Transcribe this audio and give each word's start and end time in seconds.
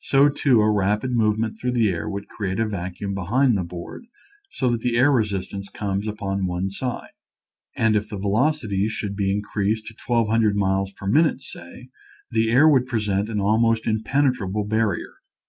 So, 0.00 0.28
too, 0.28 0.60
a 0.60 0.68
rapid 0.68 1.12
movement 1.12 1.56
through 1.56 1.70
the 1.70 1.88
air 1.88 2.08
would 2.10 2.26
create 2.26 2.58
a 2.58 2.66
vacuum 2.68 3.14
behind 3.14 3.56
the 3.56 3.62
board 3.62 4.06
so 4.50 4.68
that 4.70 4.80
the 4.80 4.96
air 4.96 5.12
resistance 5.12 5.68
comes 5.68 6.08
upon 6.08 6.46
one 6.46 6.68
side. 6.68 7.12
And 7.76 7.94
if 7.94 8.08
the 8.08 8.18
velocity 8.18 8.88
should 8.88 9.14
be 9.14 9.30
in 9.30 9.40
creased 9.40 9.86
to 9.86 9.94
1,200 10.04 10.56
miles 10.56 10.90
per 10.90 11.06
minute, 11.06 11.42
say, 11.42 11.90
the 12.32 12.50
air 12.50 12.68
would 12.68 12.88
present 12.88 13.28
an 13.28 13.40
almost 13.40 13.86
impenetrable 13.86 14.64
barrier. 14.64 15.18